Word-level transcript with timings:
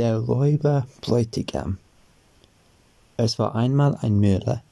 Der 0.00 0.18
Räuber 0.18 0.86
Bräutigam 1.02 1.76
Es 3.18 3.38
war 3.38 3.54
einmal 3.54 3.98
ein 4.00 4.18
Müller, 4.18 4.62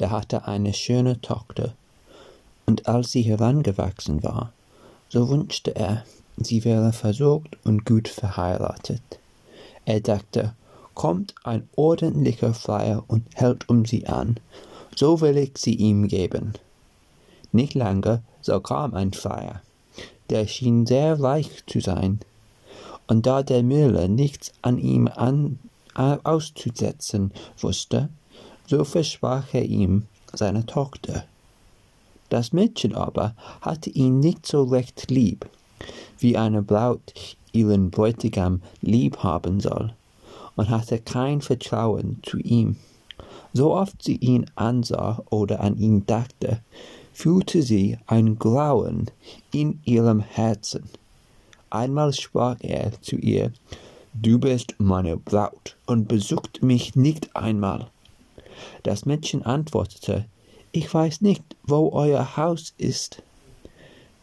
der 0.00 0.10
hatte 0.10 0.48
eine 0.48 0.74
schöne 0.74 1.20
Tochter, 1.20 1.74
und 2.66 2.88
als 2.88 3.12
sie 3.12 3.22
herangewachsen 3.22 4.20
war, 4.24 4.52
so 5.10 5.28
wünschte 5.28 5.76
er, 5.76 6.04
sie 6.38 6.64
wäre 6.64 6.92
versorgt 6.92 7.56
und 7.64 7.86
gut 7.86 8.08
verheiratet. 8.08 9.20
Er 9.84 10.00
dachte, 10.00 10.54
kommt 10.92 11.36
ein 11.44 11.68
ordentlicher 11.76 12.52
Freier 12.52 13.04
und 13.06 13.26
hält 13.34 13.68
um 13.68 13.84
sie 13.84 14.08
an, 14.08 14.40
so 14.96 15.20
will 15.20 15.36
ich 15.36 15.52
sie 15.56 15.76
ihm 15.76 16.08
geben. 16.08 16.54
Nicht 17.52 17.74
lange, 17.74 18.22
so 18.40 18.58
kam 18.58 18.94
ein 18.94 19.12
Freier, 19.12 19.62
der 20.30 20.48
schien 20.48 20.84
sehr 20.84 21.20
reich 21.20 21.62
zu 21.68 21.78
sein, 21.78 22.18
und 23.08 23.26
da 23.26 23.42
der 23.42 23.62
Müller 23.62 24.06
nichts 24.06 24.52
an 24.62 24.78
ihm 24.78 25.08
an, 25.08 25.58
auszusetzen 25.94 27.32
wusste, 27.58 28.08
so 28.66 28.84
versprach 28.84 29.52
er 29.52 29.64
ihm 29.64 30.04
seine 30.32 30.64
Tochter. 30.64 31.24
Das 32.28 32.52
Mädchen 32.52 32.94
aber 32.94 33.34
hatte 33.60 33.90
ihn 33.90 34.20
nicht 34.20 34.46
so 34.46 34.64
recht 34.64 35.10
lieb, 35.10 35.48
wie 36.18 36.36
eine 36.36 36.62
Braut 36.62 37.36
ihren 37.52 37.90
Bräutigam 37.90 38.62
lieb 38.80 39.18
haben 39.18 39.60
soll, 39.60 39.94
und 40.54 40.68
hatte 40.68 40.98
kein 40.98 41.40
Vertrauen 41.40 42.20
zu 42.22 42.38
ihm. 42.38 42.76
So 43.52 43.74
oft 43.74 44.02
sie 44.02 44.16
ihn 44.16 44.46
ansah 44.54 45.22
oder 45.30 45.60
an 45.60 45.78
ihn 45.78 46.04
dachte, 46.06 46.60
fühlte 47.12 47.62
sie 47.62 47.98
ein 48.06 48.38
Grauen 48.38 49.10
in 49.52 49.80
ihrem 49.84 50.20
Herzen. 50.20 50.90
Einmal 51.70 52.12
sprach 52.12 52.56
er 52.60 52.92
zu 53.02 53.16
ihr, 53.16 53.52
Du 54.14 54.38
bist 54.38 54.74
meine 54.78 55.16
Braut 55.16 55.76
und 55.86 56.08
besucht 56.08 56.62
mich 56.62 56.96
nicht 56.96 57.36
einmal. 57.36 57.90
Das 58.82 59.06
Mädchen 59.06 59.44
antwortete, 59.44 60.24
Ich 60.72 60.92
weiß 60.92 61.20
nicht, 61.20 61.44
wo 61.62 61.90
euer 61.92 62.36
Haus 62.36 62.74
ist. 62.78 63.22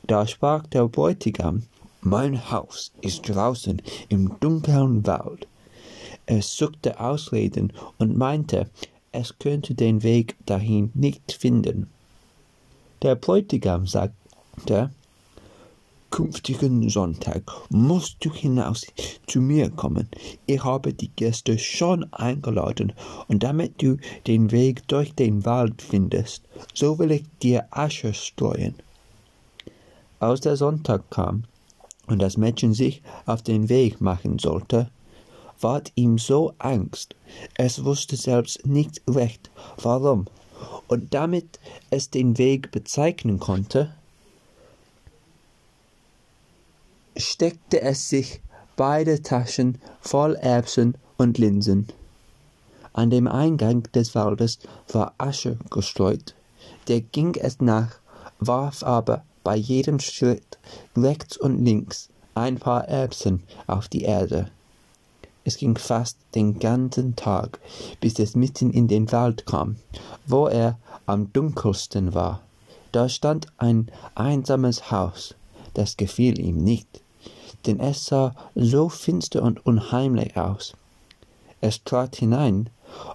Da 0.03 0.27
sprach 0.27 0.67
der 0.67 0.87
Bräutigam, 0.87 1.63
Mein 2.02 2.52
Haus 2.52 2.91
ist 3.02 3.29
draußen 3.29 3.81
im 4.09 4.39
dunklen 4.39 5.05
Wald. 5.05 5.47
Er 6.25 6.41
suchte 6.41 6.99
Ausreden 6.99 7.71
und 7.97 8.17
meinte, 8.17 8.69
es 9.11 9.37
könnte 9.39 9.75
den 9.75 10.03
Weg 10.03 10.35
dahin 10.45 10.91
nicht 10.93 11.31
finden. 11.31 11.87
Der 13.02 13.15
Bräutigam 13.15 13.87
sagte, 13.87 14.89
künftigen 16.09 16.89
Sonntag 16.89 17.44
musst 17.70 18.23
du 18.23 18.34
hinaus 18.34 18.86
zu 19.28 19.42
mir 19.42 19.70
kommen. 19.70 20.08
Ich 20.45 20.64
habe 20.64 20.94
die 20.94 21.09
Gäste 21.09 21.59
schon 21.59 22.11
eingeladen, 22.14 22.94
und 23.28 23.44
damit 23.44 23.81
du 23.81 23.98
den 24.28 24.52
Weg 24.52 24.88
durch 24.88 25.14
den 25.14 25.45
Wald 25.45 25.81
findest, 25.81 26.44
so 26.73 26.98
will 27.00 27.11
ich 27.11 27.26
dir 27.42 27.67
Asche 27.72 28.14
streuen. 28.14 28.76
Als 30.20 30.42
der 30.42 30.56
Sonntag 30.56 31.09
kam 31.09 31.44
und 32.08 32.22
das 32.22 32.38
Mädchen 32.38 32.73
sich 32.73 33.02
auf 33.26 33.42
den 33.42 33.70
Weg 33.70 34.00
machen 34.00 34.39
sollte, 34.39 34.89
ward 35.59 35.92
ihm 35.95 36.17
so 36.17 36.53
Angst, 36.59 37.16
es 37.56 37.83
wusste 37.83 38.16
selbst 38.16 38.66
nicht 38.66 39.02
recht, 39.09 39.50
warum, 39.81 40.26
und 40.88 41.14
damit 41.14 41.59
es 41.89 42.09
den 42.09 42.38
Weg 42.38 42.72
bezeichnen 42.72 43.39
konnte, 43.39 43.94
steckte 47.17 47.81
es 47.81 48.09
sich 48.09 48.41
beide 48.75 49.21
Taschen 49.21 49.80
voll 50.02 50.35
Erbsen 50.35 50.97
und 51.17 51.38
Linsen. 51.38 51.88
An 52.94 53.09
dem 53.09 53.27
Eingang 53.27 53.83
des 53.94 54.16
Waldes 54.16 54.59
war 54.91 55.13
Asche 55.17 55.58
gestreut. 55.69 56.36
Der 56.88 57.02
ging 57.02 57.36
es 57.36 57.61
nach, 57.61 57.99
warf 58.39 58.83
aber 58.83 59.23
bei 59.43 59.55
jedem 59.55 59.99
Schritt 59.99 60.58
rechts 60.95 61.37
und 61.37 61.64
links 61.64 62.09
ein 62.33 62.58
paar 62.58 62.87
Erbsen 62.87 63.43
auf 63.67 63.87
die 63.87 64.03
Erde. 64.03 64.49
Es 65.43 65.58
ging 65.58 65.77
fast 65.77 66.17
den 66.33 66.59
ganzen 66.59 67.15
Tag, 67.15 67.59
bis 68.02 68.20
es 68.20 68.36
mitten 68.36 68.71
in 68.71 68.87
den 68.87 69.11
Wald 69.11 69.45
kam, 69.45 69.77
wo 70.26 70.47
er 70.47 70.77
am 71.05 71.32
dunkelsten 71.32 72.14
war. 72.14 72.42
Da 72.92 73.08
stand 73.09 73.47
ein 73.58 73.92
einsames 74.15 74.89
Haus, 74.89 75.36
das 75.76 75.97
gefiel 75.97 76.39
ihm 76.39 76.58
nicht 76.64 77.03
denn 77.65 77.80
es 77.80 78.05
sah 78.05 78.36
so 78.55 78.89
finster 78.89 79.43
und 79.43 79.65
unheimlich 79.65 80.37
aus. 80.37 80.73
Es 81.61 81.83
trat 81.83 82.15
hinein, 82.15 82.70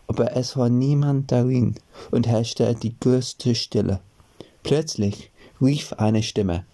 aber 0.06 0.36
es 0.36 0.56
war 0.56 0.68
niemand 0.68 1.30
darin 1.30 1.76
und 2.10 2.26
herrschte 2.26 2.74
die 2.74 2.98
größte 2.98 3.54
Stille. 3.54 4.00
Plötzlich 4.62 5.30
rief 5.60 5.92
eine 5.94 6.22
Stimme, 6.22 6.64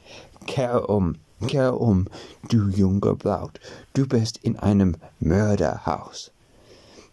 Kehr 0.47 0.89
um, 0.89 1.17
kehr 1.47 1.81
um, 1.81 2.07
du 2.49 2.69
junge 2.69 3.15
Braut, 3.15 3.61
du 3.95 4.07
bist 4.07 4.39
in 4.39 4.57
einem 4.57 4.97
Mörderhaus. 5.21 6.31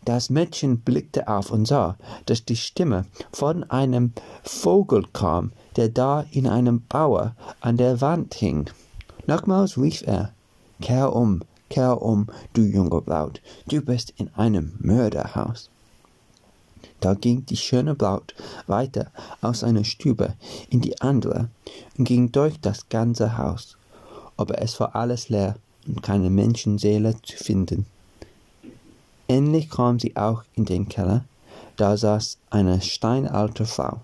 Das 0.06 0.30
Mädchen 0.30 0.82
blickte 0.82 1.28
auf 1.28 1.50
und 1.52 1.66
sah, 1.66 1.98
dass 2.26 2.44
die 2.44 2.58
Stimme 2.58 3.06
von 3.32 3.64
einem 3.70 4.12
Vogel 4.44 5.06
kam, 5.14 5.54
der 5.78 5.90
da 5.90 6.26
in 6.32 6.46
einem 6.46 6.86
Bauer 6.88 7.36
an 7.62 7.78
der 7.78 8.02
Wand 8.02 8.34
hing. 8.34 8.70
Nochmals 9.28 9.78
rief 9.78 10.04
er, 10.06 10.34
Kehr 10.84 11.16
um, 11.16 11.44
kehr 11.70 12.02
um, 12.02 12.28
du 12.52 12.62
junge 12.62 13.00
Braut, 13.00 13.42
du 13.70 13.80
bist 13.80 14.14
in 14.18 14.30
einem 14.36 14.74
Mörderhaus. 14.80 15.70
Da 17.00 17.14
ging 17.14 17.46
die 17.46 17.56
schöne 17.56 17.96
Braut 17.96 18.36
weiter 18.68 19.10
aus 19.40 19.64
einer 19.64 19.86
Stube 19.86 20.34
in 20.70 20.82
die 20.82 21.00
andere 21.00 21.48
und 21.98 22.04
ging 22.04 22.34
durch 22.34 22.60
das 22.60 22.90
ganze 22.90 23.38
Haus, 23.38 23.78
aber 24.36 24.62
es 24.62 24.78
war 24.82 24.94
alles 24.94 25.30
leer 25.30 25.56
und 25.88 26.04
keine 26.04 26.30
Menschenseele 26.30 27.16
zu 27.22 27.38
finden. 27.38 27.86
Endlich 29.30 29.70
kam 29.70 30.02
sie 30.02 30.18
auch 30.18 30.44
in 30.54 30.66
den 30.66 30.90
Keller, 30.90 31.24
da 31.78 31.96
saß 31.96 32.40
eine 32.50 32.82
steinalte 32.82 33.66
Frau, 33.66 34.02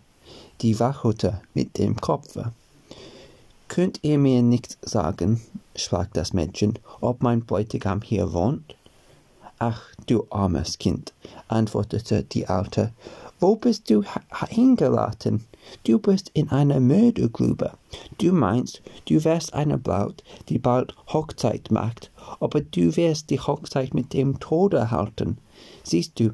die 0.61 0.79
wachelte 0.79 1.41
mit 1.53 1.77
dem 1.77 1.99
Kopfe 1.99 2.53
Könnt 3.69 3.99
ihr 4.01 4.17
mir 4.17 4.41
nicht 4.41 4.79
sagen, 4.81 5.39
sprach 5.75 6.07
das 6.11 6.33
Mädchen, 6.33 6.79
ob 7.01 7.21
mein 7.21 7.45
Bräutigam 7.45 8.01
hier 8.01 8.33
wohnt? 8.33 8.75
Ach, 9.59 9.83
du 10.07 10.25
armes 10.31 10.79
Kind, 10.79 11.13
antwortete 11.47 12.23
die 12.23 12.47
Alte, 12.47 12.91
wo 13.39 13.55
bist 13.55 13.87
du 13.89 14.03
hingeraten? 14.47 15.45
Du 15.83 15.99
bist 15.99 16.31
in 16.33 16.49
einer 16.49 16.79
Mördergrube. 16.79 17.73
Du 18.17 18.33
meinst, 18.33 18.81
du 19.07 19.23
wärst 19.23 19.53
eine 19.53 19.77
Braut, 19.77 20.23
die 20.49 20.57
bald 20.57 20.95
Hochzeit 21.07 21.69
macht, 21.69 22.09
aber 22.39 22.61
du 22.61 22.95
wirst 22.95 23.29
die 23.29 23.39
Hochzeit 23.39 23.93
mit 23.93 24.13
dem 24.13 24.39
Tode 24.39 24.89
halten. 24.89 25.37
Siehst 25.83 26.19
du, 26.19 26.31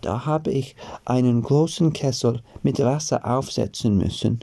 da 0.00 0.24
habe 0.24 0.52
ich 0.52 0.74
einen 1.04 1.42
großen 1.42 1.92
Kessel 1.92 2.42
mit 2.62 2.78
Wasser 2.78 3.26
aufsetzen 3.26 3.98
müssen. 3.98 4.40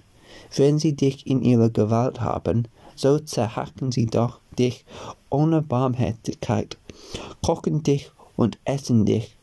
Wenn 0.56 0.80
sie 0.80 0.96
dich 0.96 1.28
in 1.28 1.42
ihrer 1.42 1.70
Gewalt 1.70 2.22
haben, 2.22 2.68
so 2.96 3.20
zerhacken 3.20 3.92
sie 3.92 4.06
doch 4.06 4.40
dich 4.58 4.86
ohne 5.30 5.62
Barmherzigkeit, 5.62 6.78
kochen 7.44 7.84
dich 7.84 8.12
und 8.36 8.58
essen 8.64 9.06
dich, 9.06 9.36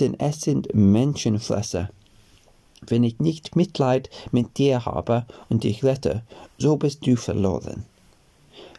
denn 0.00 0.18
es 0.18 0.40
sind 0.40 0.74
Menschenfresser. 0.74 1.90
Wenn 2.86 3.04
ich 3.04 3.18
nicht 3.18 3.56
Mitleid 3.56 4.10
mit 4.32 4.58
dir 4.58 4.84
habe 4.84 5.26
und 5.48 5.64
dich 5.64 5.84
rette, 5.84 6.22
so 6.58 6.76
bist 6.76 7.06
du 7.06 7.16
verloren. 7.16 7.84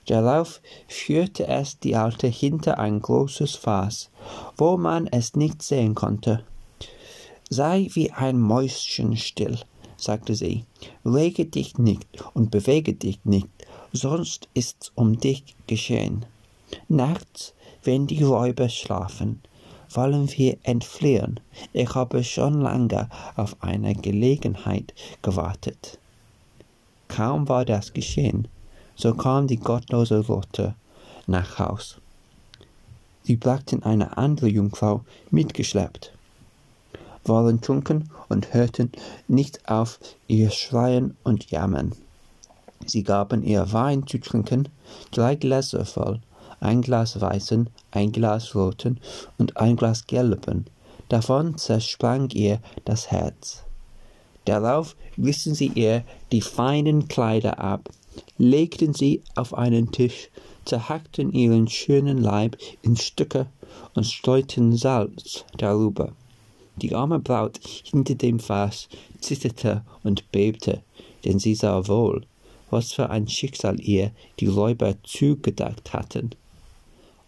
Darauf 0.07 0.61
führte 0.87 1.47
es 1.47 1.79
die 1.79 1.95
Alte 1.95 2.27
hinter 2.27 2.77
ein 2.77 3.01
großes 3.01 3.55
Fass, 3.55 4.09
wo 4.57 4.77
man 4.77 5.07
es 5.07 5.35
nicht 5.35 5.63
sehen 5.63 5.95
konnte. 5.95 6.43
Sei 7.49 7.89
wie 7.93 8.11
ein 8.11 8.39
Mäuschen 8.39 9.17
still, 9.17 9.59
sagte 10.05 10.35
sie, 10.35 10.65
rege 11.03 11.45
dich 11.45 11.77
nicht 11.77 12.07
und 12.33 12.51
bewege 12.51 12.93
dich 12.93 13.19
nicht, 13.25 13.49
sonst 13.91 14.47
ist's 14.53 14.91
um 14.95 15.19
dich 15.19 15.43
geschehen. 15.67 16.25
Nachts, 16.87 17.53
wenn 17.83 18.07
die 18.07 18.23
Räuber 18.23 18.69
schlafen, 18.69 19.41
wollen 19.89 20.29
wir 20.37 20.57
entfliehen. 20.63 21.39
Ich 21.73 21.93
habe 21.95 22.23
schon 22.23 22.61
lange 22.61 23.09
auf 23.35 23.55
eine 23.61 23.95
Gelegenheit 23.95 24.93
gewartet. 25.21 25.99
Kaum 27.07 27.47
war 27.49 27.65
das 27.65 27.93
geschehen, 27.93 28.47
so 28.95 29.13
kam 29.13 29.47
die 29.47 29.57
gottlose 29.57 30.19
Rotte 30.25 30.75
nach 31.27 31.59
Haus. 31.59 31.97
Sie 33.23 33.35
brachten 33.35 33.83
eine 33.83 34.17
andere 34.17 34.47
Jungfrau 34.47 35.03
mitgeschleppt 35.31 36.14
waren 37.25 37.61
trunken 37.61 38.09
und 38.29 38.53
hörten 38.53 38.91
nicht 39.27 39.67
auf 39.67 39.99
ihr 40.27 40.51
Schreien 40.51 41.15
und 41.23 41.51
Jammern. 41.51 41.93
Sie 42.85 43.03
gaben 43.03 43.43
ihr 43.43 43.71
Wein 43.73 44.05
zu 44.05 44.19
trinken, 44.19 44.69
drei 45.11 45.35
Gläser 45.35 45.85
voll, 45.85 46.21
ein 46.59 46.81
Glas 46.81 47.19
weißen, 47.19 47.69
ein 47.91 48.11
Glas 48.11 48.55
roten 48.55 48.99
und 49.37 49.57
ein 49.57 49.75
Glas 49.75 50.05
gelben. 50.07 50.65
Davon 51.09 51.57
zersprang 51.57 52.29
ihr 52.31 52.59
das 52.83 53.11
Herz. 53.11 53.63
Darauf 54.45 54.95
rissen 55.17 55.55
sie 55.55 55.71
ihr 55.73 56.03
die 56.31 56.41
feinen 56.41 57.07
Kleider 57.07 57.59
ab, 57.59 57.89
legten 58.37 58.93
sie 58.93 59.23
auf 59.35 59.53
einen 59.53 59.91
Tisch, 59.91 60.29
zerhackten 60.65 61.31
ihren 61.31 61.67
schönen 61.67 62.19
Leib 62.19 62.57
in 62.81 62.95
Stücke 62.95 63.47
und 63.95 64.05
streuten 64.05 64.75
Salz 64.75 65.45
darüber. 65.57 66.13
Die 66.81 66.93
arme 66.93 67.19
Braut 67.19 67.59
hinter 67.83 68.15
dem 68.15 68.39
Fass 68.39 68.89
zitterte 69.21 69.83
und 70.03 70.31
bebte, 70.31 70.83
denn 71.23 71.39
sie 71.39 71.55
sah 71.55 71.87
wohl, 71.87 72.25
was 72.69 72.91
für 72.91 73.09
ein 73.09 73.27
Schicksal 73.27 73.79
ihr 73.79 74.11
die 74.39 74.47
Räuber 74.47 74.95
zugedacht 75.03 75.93
hatten. 75.93 76.31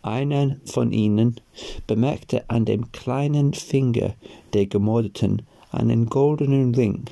Einer 0.02 0.58
von 0.66 0.92
ihnen 0.92 1.40
bemerkte 1.86 2.50
an 2.50 2.66
dem 2.66 2.92
kleinen 2.92 3.54
Finger 3.54 4.14
der 4.54 4.68
Gemordeten 4.68 5.42
einen 5.72 6.08
goldenen 6.08 6.76
Ring, 6.76 7.06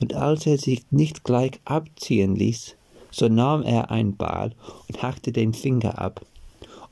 und 0.00 0.14
als 0.14 0.46
er 0.46 0.58
sich 0.58 0.82
nicht 0.90 1.24
gleich 1.24 1.60
abziehen 1.64 2.36
ließ, 2.36 2.76
so 3.10 3.28
nahm 3.28 3.62
er 3.62 3.90
ein 3.90 4.16
Beil 4.16 4.52
und 4.88 5.02
hackte 5.02 5.32
den 5.32 5.54
Finger 5.54 5.98
ab. 5.98 6.24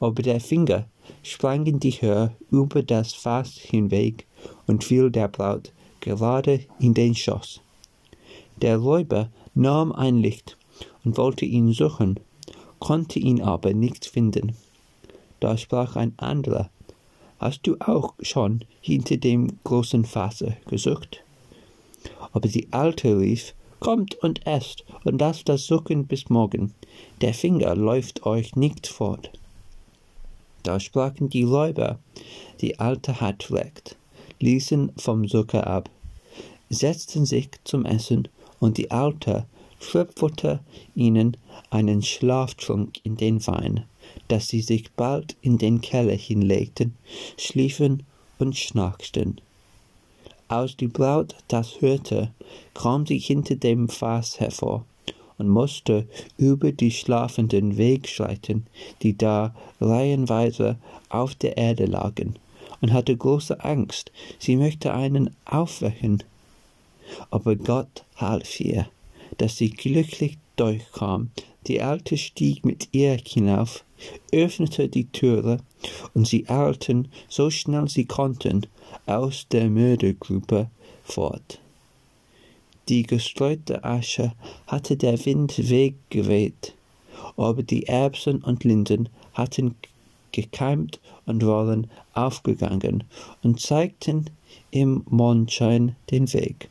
Aber 0.00 0.22
der 0.22 0.40
Finger 0.40 0.86
sprang 1.22 1.66
in 1.66 1.80
die 1.80 1.92
Höhe 1.92 2.32
über 2.50 2.82
das 2.82 3.12
Fass 3.12 3.56
hinweg 3.58 4.26
und 4.66 4.84
fiel 4.84 5.10
der 5.10 5.28
Braut 5.28 5.72
gerade 6.00 6.60
in 6.78 6.94
den 6.94 7.14
Schoß. 7.14 7.60
Der 8.62 8.78
Räuber 8.78 9.28
nahm 9.54 9.92
ein 9.92 10.18
Licht 10.18 10.56
und 11.04 11.16
wollte 11.16 11.44
ihn 11.44 11.72
suchen, 11.72 12.20
konnte 12.78 13.18
ihn 13.18 13.42
aber 13.42 13.74
nicht 13.74 14.06
finden. 14.06 14.56
Da 15.40 15.56
sprach 15.56 15.96
ein 15.96 16.14
anderer, 16.18 16.70
Hast 17.38 17.66
du 17.66 17.76
auch 17.80 18.14
schon 18.22 18.64
hinter 18.80 19.18
dem 19.18 19.58
großen 19.64 20.06
Fasse 20.06 20.56
gesucht? 20.68 21.22
Aber 22.32 22.48
die 22.48 22.72
Alte 22.72 23.18
rief, 23.18 23.54
Kommt 23.78 24.14
und 24.16 24.46
esst 24.46 24.84
und 25.04 25.20
lasst 25.20 25.48
das 25.50 25.66
Suchen 25.66 26.06
bis 26.06 26.30
morgen. 26.30 26.72
Der 27.20 27.34
Finger 27.34 27.74
läuft 27.76 28.24
euch 28.24 28.56
nicht 28.56 28.86
fort. 28.86 29.30
Da 30.62 30.80
sprachen 30.80 31.28
die 31.28 31.42
Räuber, 31.42 31.98
die 32.60 32.78
Alte 32.80 33.20
hat 33.20 33.50
recht, 33.52 33.96
ließen 34.40 34.92
vom 34.96 35.28
Zucker 35.28 35.66
ab, 35.66 35.90
setzten 36.70 37.26
sich 37.26 37.50
zum 37.64 37.84
Essen, 37.84 38.28
und 38.58 38.78
die 38.78 38.90
Alte 38.90 39.44
tröpfelte 39.80 40.60
ihnen 40.94 41.36
einen 41.70 42.02
Schlaftrunk 42.02 43.00
in 43.04 43.16
den 43.16 43.46
Wein, 43.46 43.84
dass 44.28 44.48
sie 44.48 44.62
sich 44.62 44.90
bald 44.92 45.36
in 45.42 45.58
den 45.58 45.80
Keller 45.80 46.16
hinlegten, 46.16 46.94
schliefen 47.36 48.04
und 48.38 48.56
schnarchten. 48.56 49.40
Als 50.48 50.76
die 50.76 50.88
Braut 50.88 51.34
das 51.48 51.80
hörte, 51.80 52.30
kam 52.72 53.04
sie 53.04 53.18
hinter 53.18 53.56
dem 53.56 53.88
Fass 53.88 54.38
hervor 54.38 54.84
und 55.38 55.48
musste 55.48 56.06
über 56.38 56.72
die 56.72 56.92
Schlafenden 56.92 57.76
wegschreiten, 57.76 58.66
die 59.02 59.18
da 59.18 59.54
reihenweise 59.80 60.76
auf 61.08 61.34
der 61.34 61.56
Erde 61.56 61.86
lagen, 61.86 62.36
und 62.86 62.92
hatte 62.92 63.16
große 63.16 63.64
Angst, 63.64 64.12
sie 64.38 64.54
möchte 64.54 64.94
einen 64.94 65.34
aufwecken. 65.44 66.22
Aber 67.32 67.56
Gott 67.56 68.04
half 68.14 68.60
ihr, 68.60 68.86
dass 69.38 69.56
sie 69.56 69.70
glücklich 69.70 70.38
durchkam. 70.54 71.30
Die 71.66 71.82
Alte 71.82 72.16
stieg 72.16 72.64
mit 72.64 72.90
ihr 72.92 73.18
hinauf, 73.26 73.84
öffnete 74.30 74.88
die 74.88 75.06
Türe, 75.06 75.58
und 76.14 76.28
sie 76.28 76.48
eilten, 76.48 77.08
so 77.28 77.50
schnell 77.50 77.88
sie 77.88 78.04
konnten, 78.04 78.68
aus 79.06 79.48
der 79.50 79.68
Mördergrube 79.68 80.70
fort. 81.02 81.58
Die 82.88 83.02
gestreute 83.02 83.82
Asche 83.82 84.32
hatte 84.68 84.96
der 84.96 85.24
Wind 85.26 85.58
weggeweht, 85.58 86.72
aber 87.36 87.64
die 87.64 87.88
Erbsen 87.88 88.44
und 88.44 88.62
Linden 88.62 89.08
hatten 89.34 89.74
gekeimt 90.32 91.00
und 91.26 91.44
waren 91.46 91.88
aufgegangen 92.14 93.04
und 93.42 93.60
zeigten 93.60 94.30
im 94.70 95.04
Mondschein 95.08 95.96
den 96.10 96.32
Weg. 96.32 96.68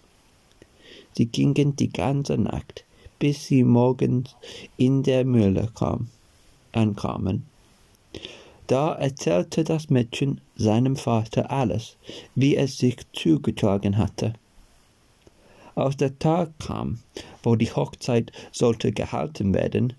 Sie 1.14 1.28
gingen 1.28 1.76
die 1.76 1.90
ganze 1.90 2.38
Nacht, 2.38 2.84
bis 3.20 3.48
sie 3.48 3.64
morgens 3.64 4.36
in 4.78 5.04
der 5.04 5.24
Mühle 5.26 5.70
kam, 5.74 6.10
ankamen. 6.74 7.46
Da 8.68 8.94
erzählte 8.94 9.64
das 9.64 9.90
Mädchen 9.90 10.42
seinem 10.56 10.96
Vater 10.96 11.52
alles, 11.52 11.98
wie 12.34 12.56
es 12.56 12.78
sich 12.78 12.98
zugetragen 13.14 13.98
hatte. 13.98 14.34
Als 15.76 15.98
der 15.98 16.18
Tag 16.18 16.58
kam, 16.60 17.00
wo 17.44 17.56
die 17.56 17.72
Hochzeit 17.72 18.32
sollte 18.52 18.92
gehalten 18.92 19.54
werden, 19.54 19.94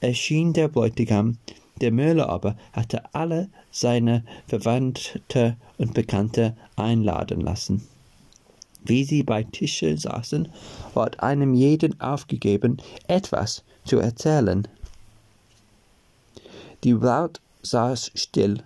erschien 0.00 0.52
der 0.52 0.68
Bräutigam, 0.68 1.38
der 1.82 1.92
Müller 1.92 2.28
aber 2.28 2.56
hatte 2.72 3.02
alle 3.12 3.48
seine 3.70 4.24
Verwandte 4.46 5.56
und 5.76 5.92
Bekannte 5.92 6.56
einladen 6.76 7.40
lassen. 7.40 7.86
Wie 8.84 9.04
sie 9.04 9.22
bei 9.22 9.44
Tische 9.44 9.96
saßen, 9.96 10.48
ward 10.94 11.22
einem 11.22 11.54
jeden 11.54 12.00
aufgegeben, 12.00 12.78
etwas 13.06 13.64
zu 13.84 13.98
erzählen. 13.98 14.66
Die 16.84 16.94
Braut 16.94 17.40
saß 17.62 18.10
still 18.14 18.62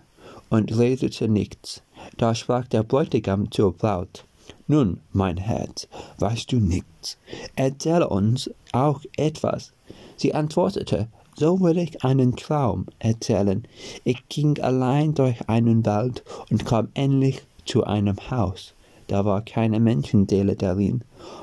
und 0.49 0.77
redete 0.77 1.29
nichts. 1.29 1.83
Da 2.17 2.35
sprach 2.35 2.67
der 2.67 2.83
Bräutigam 2.83 3.51
zur 3.51 3.75
Braut. 3.77 4.25
Nun, 4.69 5.01
mein 5.13 5.37
Herz, 5.37 5.89
weißt 6.19 6.51
du 6.53 6.57
nichts? 6.57 7.19
Erzähle 7.57 8.09
uns 8.09 8.51
auch 8.73 9.03
etwas. 9.17 9.73
Sie 10.17 10.35
antwortete, 10.35 11.09
so 11.39 11.61
will 11.61 11.79
ich 11.79 12.03
einen 12.05 12.35
Traum 12.37 12.87
erzählen. 12.99 13.67
Ich 14.05 14.29
ging 14.29 14.59
allein 14.61 15.15
durch 15.15 15.49
einen 15.49 15.85
Wald 15.85 16.25
und 16.51 16.65
kam 16.65 16.89
endlich 16.95 17.43
zu 17.67 17.85
einem 17.85 18.17
Haus. 18.31 18.75
Da 19.09 19.25
war 19.25 19.43
keine 19.43 19.79
Menschenseele 19.79 20.57
darin, 20.57 21.03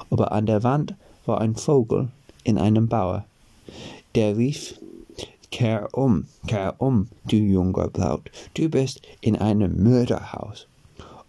aber 0.09 0.31
an 0.31 0.45
der 0.45 0.63
Wand 0.63 0.95
war 1.25 1.39
ein 1.39 1.55
Vogel 1.55 2.09
in 2.43 2.57
einem 2.57 2.87
Bauer. 2.87 3.25
Der 4.15 4.35
rief, 4.35 4.79
Kehr 5.51 5.87
um, 5.91 6.25
kehr 6.47 6.75
um, 6.79 7.07
du 7.25 7.35
junger 7.35 7.87
Braut, 7.87 8.31
du 8.55 8.69
bist 8.69 9.01
in 9.21 9.35
einem 9.35 9.83
Mörderhaus. 9.83 10.67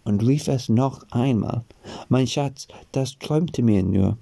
Und 0.03 0.25
rief 0.25 0.47
es 0.47 0.67
noch 0.67 1.05
einmal, 1.11 1.63
mein 2.09 2.27
Schatz, 2.27 2.67
das 2.91 3.17
träumte 3.19 3.61
mir 3.61 3.83
nur. 3.83 4.17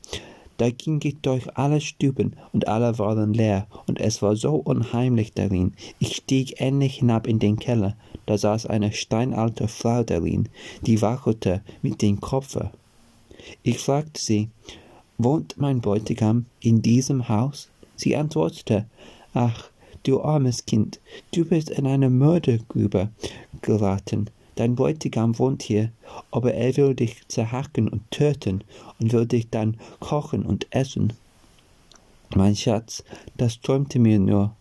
Da 0.58 0.70
ging 0.70 1.00
ich 1.04 1.18
durch 1.22 1.58
alle 1.58 1.82
Stuben, 1.82 2.36
und 2.52 2.68
alle 2.68 2.98
waren 3.00 3.34
leer, 3.34 3.68
und 3.88 4.00
es 4.00 4.22
war 4.22 4.36
so 4.36 4.56
unheimlich 4.56 5.34
darin. 5.34 5.74
Ich 6.00 6.16
stieg 6.16 6.62
endlich 6.62 7.00
hinab 7.00 7.28
in 7.28 7.40
den 7.40 7.58
Keller, 7.58 7.96
da 8.26 8.38
saß 8.38 8.68
eine 8.68 8.92
steinalte 8.94 9.68
Frau 9.68 10.04
darin, 10.04 10.48
die 10.82 11.02
wachelte 11.02 11.62
mit 11.82 12.02
dem 12.02 12.22
Kopfe. 12.22 12.72
Ich 13.64 13.80
fragte 13.80 14.22
sie, 14.22 14.50
wohnt 15.18 15.56
mein 15.58 15.82
Bräutigam 15.82 16.46
in 16.60 16.82
diesem 16.82 17.28
Haus? 17.28 17.70
Sie 17.96 18.16
antwortete, 18.16 18.86
ach, 19.34 19.70
du 20.04 20.22
armes 20.22 20.66
Kind, 20.66 21.00
du 21.34 21.46
bist 21.46 21.70
in 21.70 21.88
eine 21.88 22.10
Mördergrube 22.10 23.10
geraten. 23.62 24.30
Dein 24.56 24.76
Bräutigam 24.76 25.38
wohnt 25.40 25.64
hier, 25.64 25.92
aber 26.32 26.54
er 26.54 26.76
will 26.78 26.94
dich 26.94 27.28
zerhacken 27.28 27.88
und 27.88 28.10
töten 28.12 28.64
und 29.00 29.14
will 29.14 29.26
dich 29.26 29.50
dann 29.50 29.78
kochen 30.00 30.46
und 30.46 30.68
essen. 30.70 31.14
Mein 32.36 32.56
Schatz, 32.56 33.04
das 33.38 33.60
träumte 33.62 34.00
mir 34.00 34.20
nur 34.20 34.56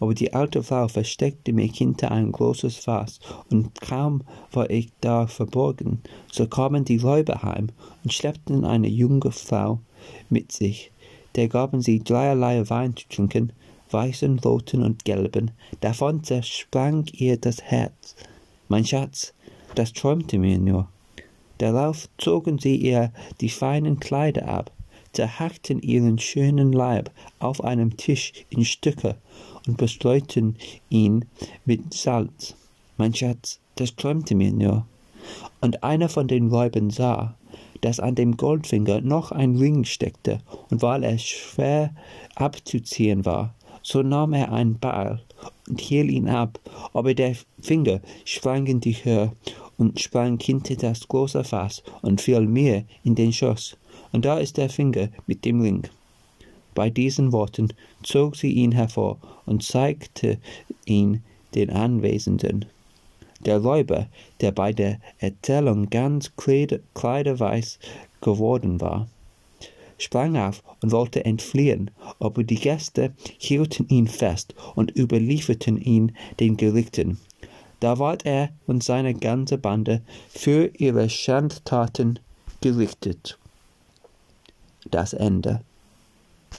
aber 0.00 0.14
die 0.14 0.34
alte 0.34 0.62
Frau 0.62 0.88
versteckte 0.88 1.52
mich 1.52 1.76
hinter 1.76 2.10
ein 2.10 2.32
großes 2.32 2.76
Fass, 2.76 3.20
und 3.50 3.80
kaum 3.80 4.22
war 4.52 4.70
ich 4.70 4.88
da 5.00 5.26
verborgen, 5.26 6.02
so 6.30 6.46
kamen 6.46 6.84
die 6.84 6.98
Räuber 6.98 7.42
heim 7.42 7.68
und 8.04 8.12
schleppten 8.12 8.64
eine 8.64 8.88
junge 8.88 9.32
Frau 9.32 9.80
mit 10.30 10.52
sich. 10.52 10.90
Der 11.34 11.48
gaben 11.48 11.82
sie 11.82 12.02
dreierlei 12.02 12.68
Wein 12.70 12.96
zu 12.96 13.08
trinken, 13.08 13.52
weißen, 13.90 14.38
roten 14.40 14.82
und 14.82 15.04
gelben, 15.04 15.50
davon 15.80 16.24
zersprang 16.24 17.06
ihr 17.12 17.36
das 17.36 17.62
Herz. 17.62 18.16
Mein 18.68 18.84
Schatz, 18.84 19.32
das 19.76 19.92
träumte 19.92 20.38
mir 20.38 20.58
nur. 20.58 20.88
Darauf 21.58 22.08
zogen 22.18 22.58
sie 22.58 22.76
ihr 22.76 23.12
die 23.40 23.48
feinen 23.48 24.00
Kleider 24.00 24.48
ab, 24.48 24.72
zerhackten 25.12 25.80
ihren 25.80 26.18
schönen 26.18 26.72
Leib 26.72 27.10
auf 27.38 27.64
einem 27.64 27.96
Tisch 27.96 28.32
in 28.50 28.64
Stücke 28.64 29.16
und 29.66 29.78
bestreuten 29.78 30.56
ihn 30.90 31.24
mit 31.64 31.94
Salz. 31.94 32.54
Mein 32.98 33.14
Schatz, 33.14 33.58
das 33.76 33.96
träumte 33.96 34.34
mir 34.34 34.52
nur. 34.52 34.86
Und 35.60 35.82
einer 35.82 36.08
von 36.08 36.28
den 36.28 36.50
Weibern 36.50 36.90
sah, 36.90 37.34
dass 37.80 38.00
an 38.00 38.14
dem 38.14 38.36
Goldfinger 38.36 39.00
noch 39.00 39.32
ein 39.32 39.56
Ring 39.56 39.84
steckte, 39.84 40.40
und 40.70 40.82
weil 40.82 41.04
er 41.04 41.18
schwer 41.18 41.94
abzuziehen 42.34 43.24
war, 43.24 43.54
so 43.82 44.02
nahm 44.02 44.32
er 44.32 44.52
ein 44.52 44.78
Beil 44.78 45.20
und 45.68 45.80
hielt 45.80 46.10
ihn 46.10 46.28
ab, 46.28 46.58
aber 46.92 47.14
der 47.14 47.36
Finger 47.60 48.00
sprang 48.24 48.66
in 48.66 48.80
die 48.80 48.92
Höhe 48.94 49.32
und 49.76 50.00
sprang 50.00 50.38
hinter 50.40 50.76
das 50.76 51.06
große 51.08 51.44
Fass 51.44 51.82
und 52.02 52.20
fiel 52.20 52.42
mir 52.42 52.84
in 53.04 53.14
den 53.14 53.32
Schoß. 53.32 53.76
Und 54.12 54.24
da 54.24 54.38
ist 54.38 54.56
der 54.56 54.70
Finger 54.70 55.08
mit 55.26 55.44
dem 55.44 55.60
Ring. 55.60 55.86
Bei 56.74 56.90
diesen 56.90 57.32
Worten 57.32 57.72
zog 58.02 58.36
sie 58.36 58.52
ihn 58.52 58.72
hervor 58.72 59.18
und 59.46 59.62
zeigte 59.62 60.38
ihn 60.84 61.22
den 61.54 61.70
Anwesenden. 61.70 62.66
Der 63.40 63.58
Räuber, 63.58 64.06
der 64.40 64.52
bei 64.52 64.72
der 64.72 64.98
Erzählung 65.18 65.88
ganz 65.90 66.32
kleiderweiß 66.36 67.78
geworden 68.20 68.80
war, 68.80 69.08
sprang 69.98 70.36
auf 70.36 70.62
und 70.82 70.92
wollte 70.92 71.24
entfliehen, 71.24 71.90
aber 72.18 72.44
die 72.44 72.56
Gäste 72.56 73.12
hielten 73.38 73.86
ihn 73.88 74.08
fest 74.08 74.54
und 74.74 74.96
überlieferten 74.96 75.80
ihn 75.80 76.16
den 76.40 76.56
Gerichten. 76.56 77.18
Da 77.80 77.98
ward 77.98 78.24
er 78.24 78.50
und 78.66 78.82
seine 78.82 79.14
ganze 79.14 79.58
Bande 79.58 80.02
für 80.28 80.70
ihre 80.78 81.10
Schandtaten 81.10 82.18
gerichtet. 82.60 83.38
Das 84.90 85.12
Ende. 85.12 85.60